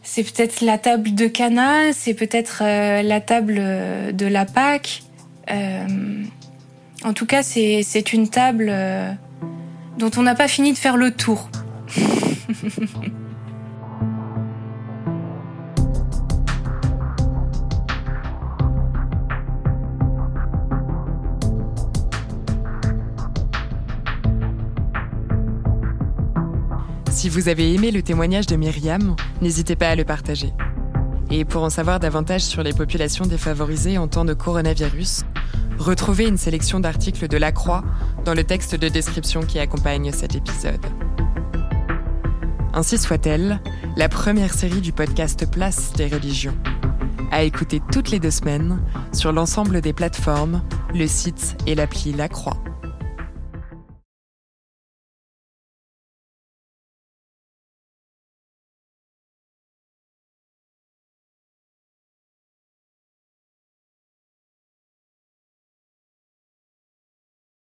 C'est 0.03 0.24
peut-être 0.24 0.62
la 0.62 0.77
table 0.77 1.13
de 1.13 1.27
Cana, 1.27 1.94
c'est 1.94 2.13
peut-être 2.13 2.63
euh, 2.63 3.01
la 3.01 3.22
table 3.22 3.62
de 4.13 4.25
la 4.25 4.46
Pâque. 4.46 5.03
Euh, 5.50 6.24
en 7.03 7.13
tout 7.13 7.25
cas, 7.25 7.44
c'est 7.44 8.13
une 8.13 8.30
table 8.30 8.74
dont 9.98 10.12
on 10.18 10.24
n'a 10.24 10.36
pas 10.36 10.48
fini 10.48 10.74
de 10.74 10.77
faire 10.77 10.98
le 10.98 11.12
tour. 11.12 11.50
vous 27.31 27.47
avez 27.47 27.73
aimé 27.73 27.91
le 27.91 28.01
témoignage 28.01 28.45
de 28.45 28.57
Myriam, 28.57 29.15
n'hésitez 29.41 29.77
pas 29.77 29.88
à 29.88 29.95
le 29.95 30.03
partager. 30.03 30.51
Et 31.29 31.45
pour 31.45 31.63
en 31.63 31.69
savoir 31.69 32.01
davantage 32.01 32.41
sur 32.41 32.61
les 32.61 32.73
populations 32.73 33.25
défavorisées 33.25 33.97
en 33.97 34.09
temps 34.09 34.25
de 34.25 34.33
coronavirus, 34.33 35.23
retrouvez 35.79 36.27
une 36.27 36.35
sélection 36.35 36.81
d'articles 36.81 37.29
de 37.29 37.38
La 37.38 37.53
Croix 37.53 37.85
dans 38.25 38.33
le 38.33 38.43
texte 38.43 38.75
de 38.75 38.89
description 38.89 39.43
qui 39.43 39.59
accompagne 39.59 40.11
cet 40.11 40.35
épisode. 40.35 40.85
Ainsi 42.73 42.97
soit-elle, 42.97 43.61
la 43.95 44.09
première 44.09 44.53
série 44.53 44.81
du 44.81 44.91
podcast 44.91 45.50
Place 45.50 45.93
des 45.93 46.07
religions. 46.07 46.57
À 47.31 47.43
écouter 47.43 47.81
toutes 47.93 48.11
les 48.11 48.19
deux 48.19 48.31
semaines 48.31 48.81
sur 49.13 49.31
l'ensemble 49.31 49.79
des 49.79 49.93
plateformes, 49.93 50.61
le 50.93 51.07
site 51.07 51.55
et 51.65 51.75
l'appli 51.75 52.11
La 52.11 52.27
Croix. 52.27 52.57